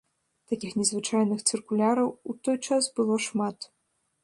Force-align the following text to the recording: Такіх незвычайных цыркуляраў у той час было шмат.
Такіх 0.53 0.71
незвычайных 0.79 1.43
цыркуляраў 1.51 2.09
у 2.33 2.37
той 2.49 2.57
час 2.67 2.83
было 3.01 3.21
шмат. 3.29 3.71